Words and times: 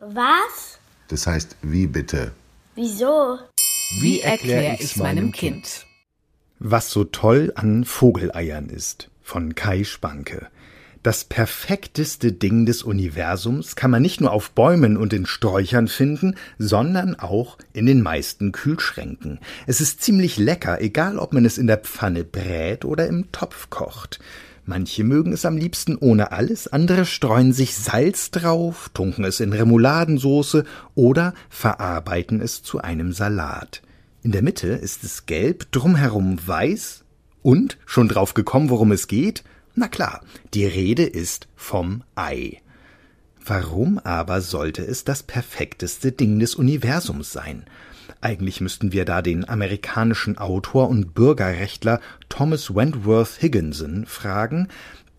Was? 0.00 0.80
Das 1.08 1.26
heißt, 1.26 1.56
wie 1.62 1.86
bitte? 1.86 2.32
Wieso? 2.74 3.38
Wie 4.00 4.20
erkläre 4.20 4.76
ich's 4.80 4.96
meinem 4.96 5.30
Kind? 5.30 5.86
Was 6.58 6.90
so 6.90 7.04
toll 7.04 7.52
an 7.54 7.84
Vogeleiern 7.84 8.68
ist, 8.70 9.08
von 9.22 9.54
Kai 9.54 9.84
Spanke. 9.84 10.48
Das 11.04 11.22
perfekteste 11.24 12.32
Ding 12.32 12.66
des 12.66 12.82
Universums 12.82 13.76
kann 13.76 13.92
man 13.92 14.02
nicht 14.02 14.20
nur 14.20 14.32
auf 14.32 14.50
Bäumen 14.50 14.96
und 14.96 15.12
in 15.12 15.26
Sträuchern 15.26 15.86
finden, 15.86 16.34
sondern 16.58 17.14
auch 17.14 17.58
in 17.72 17.86
den 17.86 18.02
meisten 18.02 18.50
Kühlschränken. 18.50 19.38
Es 19.68 19.80
ist 19.80 20.02
ziemlich 20.02 20.36
lecker, 20.38 20.80
egal 20.80 21.20
ob 21.20 21.32
man 21.32 21.44
es 21.44 21.58
in 21.58 21.68
der 21.68 21.78
Pfanne 21.78 22.24
brät 22.24 22.84
oder 22.84 23.06
im 23.06 23.30
Topf 23.30 23.70
kocht. 23.70 24.18
Manche 24.68 25.04
mögen 25.04 25.32
es 25.32 25.44
am 25.44 25.56
liebsten 25.56 25.96
ohne 25.96 26.32
alles, 26.32 26.66
andere 26.66 27.04
streuen 27.04 27.52
sich 27.52 27.76
Salz 27.76 28.32
drauf, 28.32 28.90
tunken 28.92 29.24
es 29.24 29.38
in 29.38 29.52
Remouladensoße 29.52 30.64
oder 30.96 31.34
verarbeiten 31.48 32.40
es 32.40 32.64
zu 32.64 32.80
einem 32.80 33.12
Salat. 33.12 33.82
In 34.22 34.32
der 34.32 34.42
Mitte 34.42 34.66
ist 34.66 35.04
es 35.04 35.26
gelb, 35.26 35.70
drumherum 35.70 36.40
weiß 36.44 37.04
und, 37.42 37.78
schon 37.86 38.08
drauf 38.08 38.34
gekommen, 38.34 38.68
worum 38.68 38.90
es 38.90 39.06
geht? 39.06 39.44
Na 39.76 39.86
klar, 39.86 40.22
die 40.52 40.66
Rede 40.66 41.04
ist 41.04 41.46
vom 41.54 42.02
Ei. 42.16 42.60
Warum 43.44 44.00
aber 44.00 44.40
sollte 44.40 44.82
es 44.82 45.04
das 45.04 45.22
perfekteste 45.22 46.10
Ding 46.10 46.40
des 46.40 46.56
Universums 46.56 47.30
sein? 47.30 47.66
Eigentlich 48.20 48.60
müssten 48.60 48.92
wir 48.92 49.04
da 49.04 49.22
den 49.22 49.48
amerikanischen 49.48 50.38
Autor 50.38 50.88
und 50.88 51.14
Bürgerrechtler 51.14 52.00
Thomas 52.28 52.74
Wentworth 52.74 53.38
Higginson 53.40 54.06
fragen, 54.06 54.68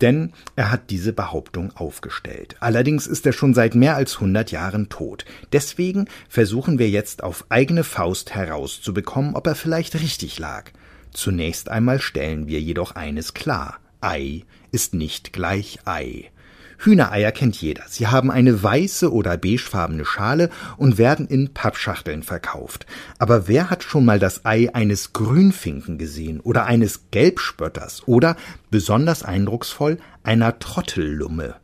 denn 0.00 0.32
er 0.56 0.70
hat 0.70 0.90
diese 0.90 1.12
Behauptung 1.12 1.72
aufgestellt. 1.76 2.56
Allerdings 2.60 3.06
ist 3.06 3.26
er 3.26 3.32
schon 3.32 3.54
seit 3.54 3.74
mehr 3.74 3.96
als 3.96 4.20
hundert 4.20 4.50
Jahren 4.50 4.88
tot. 4.88 5.24
Deswegen 5.52 6.06
versuchen 6.28 6.78
wir 6.78 6.88
jetzt 6.88 7.22
auf 7.22 7.46
eigene 7.48 7.84
Faust 7.84 8.34
herauszubekommen, 8.34 9.34
ob 9.34 9.46
er 9.46 9.54
vielleicht 9.54 9.94
richtig 9.96 10.38
lag. 10.38 10.70
Zunächst 11.12 11.68
einmal 11.68 12.00
stellen 12.00 12.46
wir 12.46 12.60
jedoch 12.60 12.92
eines 12.92 13.34
klar. 13.34 13.78
Ei 14.00 14.44
ist 14.70 14.94
nicht 14.94 15.32
gleich 15.32 15.80
Ei. 15.84 16.30
Hühnereier 16.78 17.32
kennt 17.32 17.60
jeder. 17.60 17.82
Sie 17.88 18.06
haben 18.06 18.30
eine 18.30 18.62
weiße 18.62 19.12
oder 19.12 19.36
beigefarbene 19.36 20.04
Schale 20.04 20.48
und 20.76 20.96
werden 20.96 21.26
in 21.26 21.52
Pappschachteln 21.52 22.22
verkauft. 22.22 22.86
Aber 23.18 23.48
wer 23.48 23.68
hat 23.68 23.82
schon 23.82 24.04
mal 24.04 24.20
das 24.20 24.44
Ei 24.44 24.72
eines 24.72 25.12
Grünfinken 25.12 25.98
gesehen 25.98 26.38
oder 26.40 26.66
eines 26.66 27.10
Gelbspötters 27.10 28.06
oder, 28.06 28.36
besonders 28.70 29.24
eindrucksvoll, 29.24 29.98
einer 30.22 30.60
Trottellumme? 30.60 31.56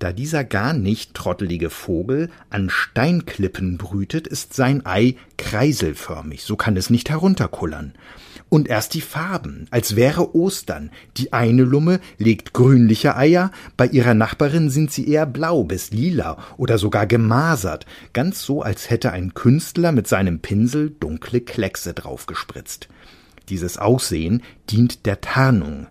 Da 0.00 0.12
dieser 0.12 0.44
gar 0.44 0.72
nicht 0.74 1.14
trottelige 1.14 1.70
Vogel 1.70 2.30
an 2.50 2.70
Steinklippen 2.70 3.78
brütet, 3.78 4.26
ist 4.26 4.54
sein 4.54 4.86
Ei 4.86 5.16
kreiselförmig, 5.38 6.44
so 6.44 6.56
kann 6.56 6.76
es 6.76 6.90
nicht 6.90 7.10
herunterkullern. 7.10 7.94
Und 8.50 8.68
erst 8.68 8.94
die 8.94 9.02
Farben, 9.02 9.66
als 9.70 9.94
wäre 9.94 10.34
Ostern. 10.34 10.90
Die 11.16 11.32
eine 11.32 11.62
Lumme 11.62 12.00
legt 12.16 12.54
grünliche 12.54 13.16
Eier, 13.16 13.50
bei 13.76 13.86
ihrer 13.86 14.14
Nachbarin 14.14 14.70
sind 14.70 14.90
sie 14.90 15.06
eher 15.06 15.26
blau 15.26 15.64
bis 15.64 15.90
lila 15.90 16.38
oder 16.56 16.78
sogar 16.78 17.06
gemasert, 17.06 17.84
ganz 18.14 18.42
so, 18.42 18.62
als 18.62 18.88
hätte 18.88 19.12
ein 19.12 19.34
Künstler 19.34 19.92
mit 19.92 20.08
seinem 20.08 20.40
Pinsel 20.40 20.90
dunkle 20.98 21.42
Kleckse 21.42 21.92
draufgespritzt. 21.92 22.88
Dieses 23.50 23.76
Aussehen 23.76 24.42
dient 24.70 25.04
der 25.04 25.20
Tarnung. 25.20 25.88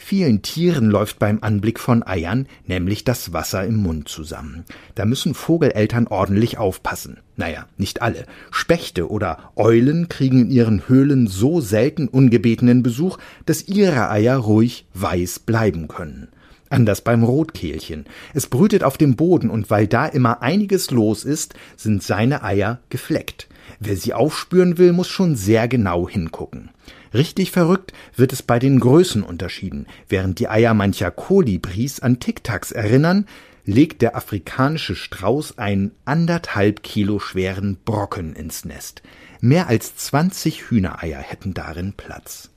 Vielen 0.00 0.42
Tieren 0.42 0.90
läuft 0.90 1.18
beim 1.18 1.38
Anblick 1.42 1.80
von 1.80 2.06
Eiern 2.06 2.46
nämlich 2.66 3.04
das 3.04 3.32
Wasser 3.32 3.66
im 3.66 3.76
Mund 3.76 4.08
zusammen. 4.08 4.64
Da 4.94 5.04
müssen 5.04 5.34
Vogeleltern 5.34 6.06
ordentlich 6.06 6.56
aufpassen. 6.56 7.18
Naja, 7.36 7.66
nicht 7.76 8.00
alle. 8.00 8.24
Spechte 8.50 9.10
oder 9.10 9.50
Eulen 9.56 10.08
kriegen 10.08 10.42
in 10.42 10.50
ihren 10.50 10.88
Höhlen 10.88 11.26
so 11.26 11.60
selten 11.60 12.06
ungebetenen 12.08 12.82
Besuch, 12.82 13.18
dass 13.44 13.66
ihre 13.66 14.08
Eier 14.08 14.36
ruhig 14.36 14.86
weiß 14.94 15.40
bleiben 15.40 15.88
können. 15.88 16.28
Anders 16.70 17.00
beim 17.00 17.24
Rotkehlchen. 17.24 18.06
Es 18.34 18.46
brütet 18.46 18.84
auf 18.84 18.98
dem 18.98 19.16
Boden 19.16 19.50
und 19.50 19.68
weil 19.68 19.88
da 19.88 20.06
immer 20.06 20.42
einiges 20.42 20.90
los 20.92 21.24
ist, 21.24 21.54
sind 21.76 22.04
seine 22.04 22.44
Eier 22.44 22.78
gefleckt. 22.88 23.48
Wer 23.80 23.96
sie 23.96 24.14
aufspüren 24.14 24.78
will, 24.78 24.92
muss 24.92 25.08
schon 25.08 25.34
sehr 25.34 25.66
genau 25.66 26.08
hingucken. 26.08 26.70
Richtig 27.14 27.50
verrückt 27.50 27.92
wird 28.16 28.32
es 28.32 28.42
bei 28.42 28.58
den 28.58 28.80
Größenunterschieden. 28.80 29.86
Während 30.08 30.38
die 30.38 30.48
Eier 30.48 30.74
mancher 30.74 31.10
Kolibris 31.10 32.00
an 32.00 32.20
Tic-Tacs 32.20 32.72
erinnern, 32.72 33.26
legt 33.64 34.00
der 34.00 34.16
afrikanische 34.16 34.96
Strauß 34.96 35.58
einen 35.58 35.92
anderthalb 36.04 36.82
Kilo 36.82 37.18
schweren 37.18 37.76
Brocken 37.84 38.34
ins 38.34 38.64
Nest. 38.64 39.02
Mehr 39.40 39.68
als 39.68 39.94
20 39.96 40.70
Hühnereier 40.70 41.20
hätten 41.20 41.54
darin 41.54 41.92
Platz. 41.92 42.50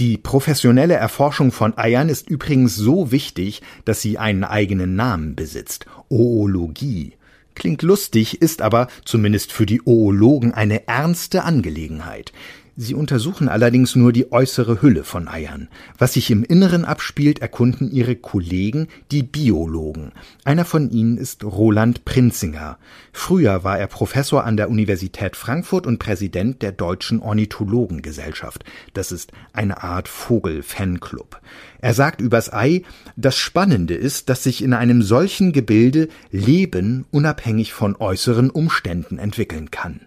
Die 0.00 0.18
professionelle 0.18 0.94
Erforschung 0.94 1.52
von 1.52 1.78
Eiern 1.78 2.08
ist 2.08 2.28
übrigens 2.28 2.74
so 2.74 3.12
wichtig, 3.12 3.62
dass 3.84 4.02
sie 4.02 4.18
einen 4.18 4.42
eigenen 4.42 4.96
Namen 4.96 5.36
besitzt. 5.36 5.86
Oologie. 6.08 7.12
Klingt 7.54 7.82
lustig, 7.82 8.42
ist 8.42 8.60
aber 8.60 8.88
zumindest 9.04 9.52
für 9.52 9.66
die 9.66 9.82
Oologen 9.86 10.52
eine 10.52 10.88
ernste 10.88 11.44
Angelegenheit. 11.44 12.32
Sie 12.76 12.94
untersuchen 12.94 13.48
allerdings 13.48 13.94
nur 13.94 14.12
die 14.12 14.32
äußere 14.32 14.82
Hülle 14.82 15.04
von 15.04 15.28
Eiern. 15.28 15.68
Was 15.96 16.14
sich 16.14 16.32
im 16.32 16.42
Inneren 16.42 16.84
abspielt, 16.84 17.38
erkunden 17.38 17.88
ihre 17.88 18.16
Kollegen, 18.16 18.88
die 19.12 19.22
Biologen. 19.22 20.10
Einer 20.44 20.64
von 20.64 20.90
ihnen 20.90 21.16
ist 21.16 21.44
Roland 21.44 22.04
Prinzinger. 22.04 22.78
Früher 23.12 23.62
war 23.62 23.78
er 23.78 23.86
Professor 23.86 24.42
an 24.44 24.56
der 24.56 24.70
Universität 24.70 25.36
Frankfurt 25.36 25.86
und 25.86 26.00
Präsident 26.00 26.62
der 26.62 26.72
Deutschen 26.72 27.20
Ornithologengesellschaft. 27.20 28.64
Das 28.92 29.12
ist 29.12 29.30
eine 29.52 29.84
Art 29.84 30.08
Vogel-Fanclub. 30.08 31.40
Er 31.80 31.94
sagt 31.94 32.20
übers 32.20 32.52
Ei, 32.52 32.82
das 33.14 33.36
Spannende 33.36 33.94
ist, 33.94 34.28
dass 34.28 34.42
sich 34.42 34.64
in 34.64 34.72
einem 34.72 35.02
solchen 35.02 35.52
Gebilde 35.52 36.08
Leben 36.32 37.06
unabhängig 37.12 37.72
von 37.72 37.94
äußeren 37.94 38.50
Umständen 38.50 39.20
entwickeln 39.20 39.70
kann. 39.70 40.00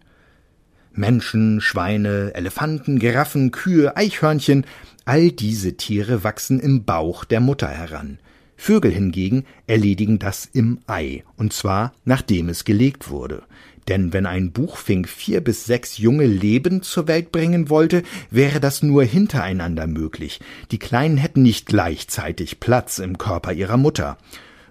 Menschen, 0.98 1.62
Schweine, 1.62 2.32
Elefanten, 2.34 3.00
Giraffen, 3.00 3.52
Kühe, 3.52 3.96
Eichhörnchen, 3.96 4.66
all 5.06 5.32
diese 5.32 5.78
Tiere 5.78 6.24
wachsen 6.24 6.60
im 6.60 6.84
Bauch 6.84 7.24
der 7.24 7.40
Mutter 7.40 7.68
heran. 7.68 8.20
Vögel 8.58 8.92
hingegen 8.92 9.46
erledigen 9.68 10.20
das 10.20 10.50
im 10.52 10.80
Ei, 10.88 11.24
und 11.38 11.54
zwar 11.54 11.94
nachdem 12.06 12.50
es 12.50 12.66
gelegt 12.66 13.10
wurde. 13.10 13.44
Denn 13.88 14.12
wenn 14.12 14.26
ein 14.26 14.52
Buchfink 14.52 15.08
vier 15.08 15.42
bis 15.42 15.66
sechs 15.66 15.98
junge 15.98 16.26
lebend 16.26 16.84
zur 16.84 17.08
Welt 17.08 17.32
bringen 17.32 17.70
wollte, 17.70 18.04
wäre 18.30 18.60
das 18.60 18.84
nur 18.84 19.04
hintereinander 19.04 19.88
möglich. 19.88 20.42
Die 20.72 20.80
Kleinen 20.80 21.18
hätten 21.18 21.42
nicht 21.42 21.68
gleichzeitig 21.68 22.60
Platz 22.60 23.00
im 23.00 23.18
Körper 23.18 23.54
ihrer 23.54 23.78
Mutter. 23.78 24.18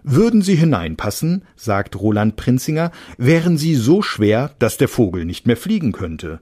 Würden 0.08 0.40
sie 0.40 0.54
hineinpassen, 0.54 1.42
sagt 1.56 1.98
Roland 1.98 2.36
Prinzinger, 2.36 2.92
wären 3.18 3.58
sie 3.58 3.74
so 3.74 4.02
schwer, 4.02 4.52
dass 4.60 4.76
der 4.76 4.86
Vogel 4.86 5.24
nicht 5.24 5.48
mehr 5.48 5.56
fliegen 5.56 5.90
könnte. 5.90 6.38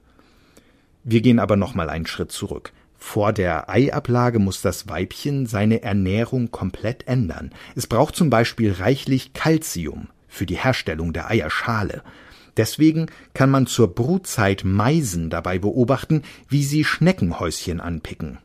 Wir 1.03 1.23
gehen 1.23 1.39
aber 1.39 1.57
noch 1.57 1.75
mal 1.75 1.89
einen 1.89 2.07
Schritt 2.07 2.31
zurück. 2.31 2.73
Vor 2.99 3.33
der 3.33 3.71
Eiablage 3.71 4.39
muss 4.39 4.61
das 4.61 4.87
Weibchen 4.91 5.47
seine 5.47 5.83
Ernährung 5.83 6.51
komplett 6.51 7.09
ändern. 7.09 7.53
Es 7.75 7.87
braucht 7.87 8.17
zum 8.17 8.29
Beispiel 8.29 8.71
reichlich 8.71 9.33
Calcium 9.33 10.09
für 10.29 10.45
die 10.45 10.59
Herstellung 10.59 11.15
der 11.15 11.31
Eierschale. 11.31 12.03
Deswegen 12.59 13.07
kann 13.33 13.49
man 13.49 13.67
zur 13.67 13.95
Brutzeit 13.95 14.65
Meisen 14.65 15.31
dabei 15.31 15.59
beobachten, 15.59 16.21
wie 16.51 16.65
sie 16.65 16.85
Schneckenhäuschen 16.85 17.81
anpicken. 17.81 18.41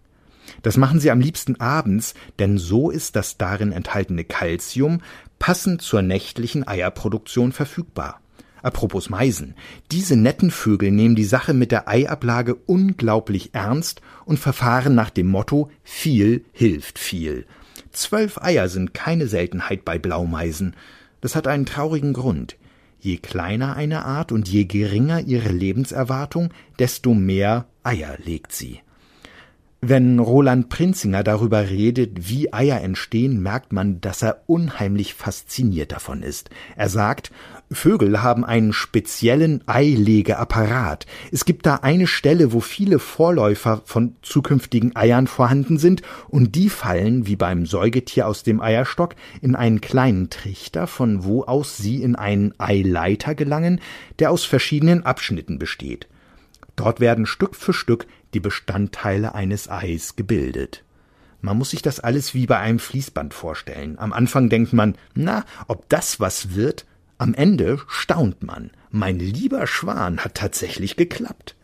Das 0.62 0.78
machen 0.78 1.00
sie 1.00 1.12
am 1.12 1.20
liebsten 1.20 1.60
abends, 1.60 2.14
denn 2.40 2.58
so 2.58 2.90
ist 2.90 3.16
das 3.16 3.38
darin 3.38 3.72
enthaltene 3.72 4.24
Calcium 4.24 5.02
passend 5.40 5.82
zur 5.82 6.02
nächtlichen 6.02 6.68
Eierproduktion 6.68 7.52
verfügbar. 7.52 8.22
Apropos 8.62 9.10
Meisen. 9.10 9.56
Diese 9.92 10.18
netten 10.18 10.52
Vögel 10.52 10.92
nehmen 10.92 11.16
die 11.16 11.24
Sache 11.24 11.54
mit 11.54 11.72
der 11.72 11.88
Eiablage 11.88 12.56
unglaublich 12.56 13.52
ernst 13.54 14.02
und 14.26 14.38
verfahren 14.38 14.96
nach 14.96 15.10
dem 15.10 15.28
Motto 15.28 15.72
viel 15.84 16.44
hilft 16.52 17.00
viel. 17.00 17.46
Zwölf 17.92 18.38
Eier 18.38 18.68
sind 18.70 18.94
keine 18.94 19.28
Seltenheit 19.28 19.86
bei 19.86 19.98
Blaumeisen. 19.98 20.76
Das 21.22 21.36
hat 21.36 21.48
einen 21.48 21.66
traurigen 21.66 22.14
Grund. 22.14 22.58
Je 23.00 23.18
kleiner 23.18 23.76
eine 23.78 24.04
Art 24.04 24.32
und 24.32 24.50
je 24.50 24.66
geringer 24.66 25.22
ihre 25.22 25.52
Lebenserwartung, 25.52 26.50
desto 26.80 27.14
mehr 27.14 27.68
Eier 27.84 28.18
legt 28.24 28.52
sie. 28.52 28.82
Wenn 29.82 30.20
Roland 30.20 30.68
Prinzinger 30.68 31.24
darüber 31.24 31.70
redet, 31.70 32.28
wie 32.28 32.52
Eier 32.52 32.82
entstehen, 32.82 33.42
merkt 33.42 33.72
man, 33.72 34.02
dass 34.02 34.22
er 34.22 34.44
unheimlich 34.46 35.14
fasziniert 35.14 35.94
davon 35.94 36.22
ist. 36.22 36.50
Er 36.76 36.90
sagt, 36.90 37.32
Vögel 37.72 38.22
haben 38.22 38.44
einen 38.44 38.74
speziellen 38.74 39.64
Eilegeapparat. 39.68 41.06
Es 41.32 41.46
gibt 41.46 41.66
da 41.66 41.76
eine 41.76 42.08
Stelle, 42.08 42.52
wo 42.52 42.60
viele 42.60 43.00
Vorläufer 43.00 43.82
von 43.86 44.18
zukünftigen 44.22 44.98
Eiern 44.98 45.28
vorhanden 45.28 45.78
sind, 45.78 46.02
und 46.28 46.56
die 46.56 46.68
fallen, 46.68 47.26
wie 47.26 47.38
beim 47.38 47.66
Säugetier 47.66 48.28
aus 48.28 48.44
dem 48.44 48.60
Eierstock, 48.60 49.16
in 49.42 49.56
einen 49.56 49.80
kleinen 49.80 50.30
Trichter, 50.30 50.88
von 50.88 51.24
wo 51.24 51.44
aus 51.44 51.78
sie 51.78 52.04
in 52.04 52.18
einen 52.18 52.54
Eileiter 52.58 53.34
gelangen, 53.34 53.80
der 54.20 54.32
aus 54.32 54.44
verschiedenen 54.44 55.06
Abschnitten 55.06 55.58
besteht. 55.58 56.10
Dort 56.80 57.02
werden 57.02 57.26
Stück 57.26 57.56
für 57.56 57.74
Stück 57.74 58.08
die 58.34 58.40
Bestandteile 58.40 59.36
eines 59.36 59.70
Eis 59.70 60.16
gebildet. 60.16 60.84
Man 61.42 61.58
muss 61.58 61.70
sich 61.70 61.82
das 61.82 62.00
alles 62.00 62.34
wie 62.34 62.46
bei 62.46 62.58
einem 62.60 62.80
Fließband 62.80 63.34
vorstellen. 63.34 63.98
Am 63.98 64.12
Anfang 64.12 64.50
denkt 64.50 64.74
man, 64.74 64.96
na, 65.14 65.46
ob 65.68 65.88
das 65.90 66.20
was 66.20 66.56
wird? 66.56 66.86
Am 67.18 67.34
Ende 67.34 67.80
staunt 67.88 68.44
man. 68.44 68.72
Mein 68.92 69.20
lieber 69.20 69.68
Schwan 69.68 70.20
hat 70.20 70.36
tatsächlich 70.36 70.96
geklappt. 70.96 71.56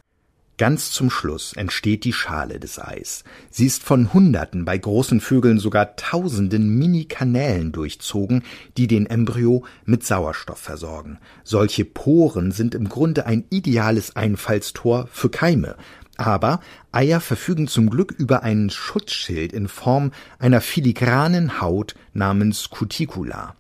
Ganz 0.58 0.92
zum 0.92 1.10
Schluss 1.10 1.52
entsteht 1.52 2.06
die 2.06 2.14
Schale 2.14 2.62
des 2.62 2.80
Eis. 2.80 3.26
Sie 3.50 3.66
ist 3.66 3.84
von 3.84 4.14
Hunderten, 4.14 4.64
bei 4.64 4.78
großen 4.78 5.20
Vögeln 5.20 5.60
sogar 5.60 5.98
Tausenden 5.98 6.70
Mini-Kanälen 6.70 7.74
durchzogen, 7.74 8.42
die 8.78 8.88
den 8.88 9.06
Embryo 9.06 9.66
mit 9.84 10.06
Sauerstoff 10.06 10.60
versorgen. 10.60 11.20
Solche 11.44 11.84
Poren 11.84 12.54
sind 12.54 12.74
im 12.74 12.88
Grunde 12.88 13.26
ein 13.26 13.44
ideales 13.50 14.16
Einfallstor 14.16 15.10
für 15.12 15.30
Keime. 15.30 15.76
Aber 16.18 16.62
Eier 16.92 17.20
verfügen 17.20 17.68
zum 17.68 17.90
Glück 17.90 18.12
über 18.12 18.44
einen 18.44 18.70
Schutzschild 18.70 19.54
in 19.54 19.68
Form 19.68 20.12
einer 20.40 20.62
filigranen 20.62 21.62
Haut 21.62 21.96
namens 22.14 22.70
Cuticula. 22.70 23.56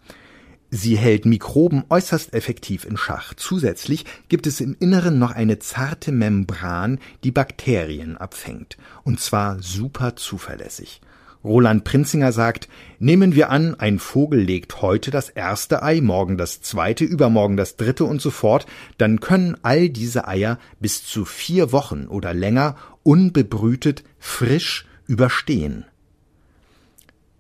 Sie 0.72 0.98
hält 0.98 1.26
Mikroben 1.26 1.84
äußerst 1.90 2.34
effektiv 2.34 2.86
in 2.86 2.98
Schach. 2.98 3.34
Zusätzlich 3.36 4.06
gibt 4.28 4.48
es 4.48 4.60
im 4.60 4.76
Inneren 4.80 5.20
noch 5.20 5.32
eine 5.32 5.60
zarte 5.60 6.12
Membran, 6.12 7.00
die 7.24 7.32
Bakterien 7.32 8.18
abfängt. 8.18 8.78
Und 9.04 9.20
zwar 9.20 9.62
super 9.62 10.16
zuverlässig. 10.16 11.02
Roland 11.46 11.84
Prinzinger 11.84 12.32
sagt, 12.32 12.68
nehmen 12.98 13.36
wir 13.36 13.52
an, 13.52 13.76
ein 13.76 14.00
Vogel 14.00 14.42
legt 14.42 14.82
heute 14.82 15.12
das 15.12 15.30
erste 15.30 15.84
Ei, 15.84 16.02
morgen 16.02 16.38
das 16.38 16.62
zweite, 16.62 17.06
übermorgen 17.06 17.56
das 17.56 17.78
dritte 17.78 18.04
und 18.04 18.20
so 18.20 18.32
fort, 18.32 18.66
dann 18.98 19.20
können 19.20 19.56
all 19.62 19.90
diese 19.90 20.28
Eier 20.28 20.58
bis 20.80 21.06
zu 21.06 21.24
vier 21.24 21.72
Wochen 21.72 22.08
oder 22.08 22.34
länger 22.34 22.76
unbebrütet 23.04 24.04
frisch 24.18 24.88
überstehen. 25.06 25.86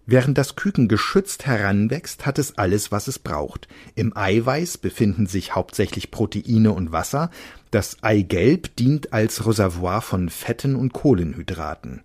Während 0.05 0.37
das 0.37 0.55
Küken 0.55 0.87
geschützt 0.87 1.47
heranwächst, 1.47 2.27
hat 2.27 2.37
es 2.37 2.59
alles, 2.59 2.91
was 2.91 3.07
es 3.07 3.17
braucht. 3.17 3.67
Im 3.95 4.15
Eiweiß 4.15 4.77
befinden 4.77 5.25
sich 5.25 5.55
hauptsächlich 5.55 6.11
Proteine 6.11 6.73
und 6.73 6.91
Wasser. 6.91 7.31
Das 7.71 8.03
Eigelb 8.03 8.75
dient 8.75 9.13
als 9.13 9.47
Reservoir 9.47 10.03
von 10.03 10.29
Fetten 10.29 10.75
und 10.75 10.93
Kohlenhydraten. 10.93 12.03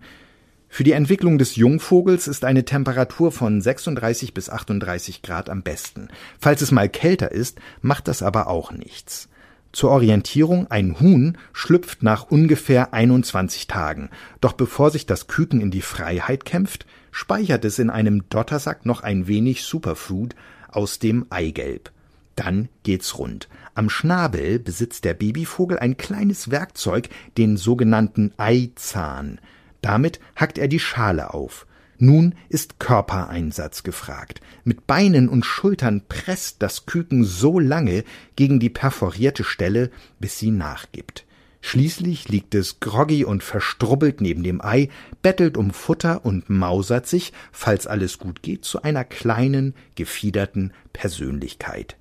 Für 0.73 0.85
die 0.85 0.93
Entwicklung 0.93 1.37
des 1.37 1.57
Jungvogels 1.57 2.29
ist 2.29 2.45
eine 2.45 2.65
Temperatur 2.65 3.33
von 3.33 3.61
36 3.61 4.33
bis 4.33 4.49
38 4.49 5.21
Grad 5.21 5.51
am 5.51 5.63
besten. 5.63 6.09
Falls 6.39 6.63
es 6.63 6.71
mal 6.71 6.89
kälter 6.89 7.33
ist, 7.33 7.59
macht 7.83 8.07
das 8.07 8.23
aber 8.23 8.47
auch 8.47 8.71
nichts. 8.71 9.29
Zur 9.73 9.91
Orientierung, 9.91 10.71
ein 10.71 11.01
Huhn 11.01 11.37
schlüpft 11.53 12.05
nach 12.05 12.31
ungefähr 12.31 12.95
21 12.95 13.67
Tagen. 13.67 14.11
Doch 14.41 14.53
bevor 14.53 14.93
sich 14.93 15.07
das 15.07 15.27
Küken 15.27 15.61
in 15.61 15.73
die 15.73 15.83
Freiheit 15.83 16.45
kämpft, 16.45 16.87
speichert 17.11 17.65
es 17.65 17.81
in 17.81 17.91
einem 17.91 18.29
Dottersack 18.31 18.87
noch 18.87 19.03
ein 19.03 19.27
wenig 19.27 19.65
Superfood 19.65 20.37
aus 20.69 21.01
dem 21.01 21.27
Eigelb. 21.31 21.91
Dann 22.37 22.69
geht's 22.85 23.19
rund. 23.19 23.49
Am 23.75 23.91
Schnabel 23.91 24.61
besitzt 24.61 25.05
der 25.05 25.15
Babyvogel 25.15 25.81
ein 25.81 25.97
kleines 25.97 26.53
Werkzeug, 26.53 27.09
den 27.37 27.57
sogenannten 27.57 28.33
Eizahn. 28.37 29.41
Damit 29.81 30.21
hackt 30.37 30.59
er 30.59 30.69
die 30.69 30.81
Schale 30.81 31.33
auf. 31.35 31.67
Nun 31.99 32.35
ist 32.49 32.79
Körpereinsatz 32.79 33.83
gefragt. 33.83 34.41
Mit 34.65 34.87
Beinen 34.87 35.29
und 35.29 35.45
Schultern 35.45 36.03
presst 36.09 36.63
das 36.63 36.87
Küken 36.87 37.25
so 37.25 37.59
lange 37.59 38.05
gegen 38.37 38.59
die 38.59 38.71
perforierte 38.71 39.45
Stelle, 39.45 39.91
bis 40.19 40.39
sie 40.39 40.51
nachgibt. 40.51 41.27
Schließlich 41.61 42.31
liegt 42.31 42.55
es 42.55 42.81
groggy 42.81 43.25
und 43.27 43.43
verstrubbelt 43.43 44.23
neben 44.23 44.43
dem 44.43 44.63
Ei, 44.63 44.89
bettelt 45.21 45.59
um 45.59 45.73
Futter 45.73 46.25
und 46.25 46.49
mausert 46.49 47.07
sich, 47.07 47.35
falls 47.53 47.87
alles 47.87 48.19
gut 48.19 48.43
geht, 48.43 48.65
zu 48.65 48.83
einer 48.83 49.05
kleinen, 49.05 49.75
gefiederten 49.95 50.73
Persönlichkeit. 50.95 51.97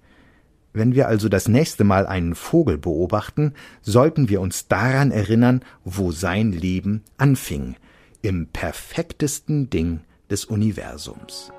Wenn 0.80 0.96
wir 0.96 1.10
also 1.10 1.28
das 1.28 1.50
nächste 1.50 1.84
Mal 1.84 2.08
einen 2.08 2.36
Vogel 2.36 2.78
beobachten, 2.78 3.54
sollten 3.82 4.30
wir 4.30 4.40
uns 4.40 4.70
daran 4.70 5.12
erinnern, 5.12 5.60
wo 5.84 6.14
sein 6.14 6.54
Leben 6.54 7.04
anfing, 7.18 7.76
im 8.22 8.48
perfektesten 8.48 9.70
Ding 9.70 10.00
des 10.30 10.46
Universums. 10.46 11.52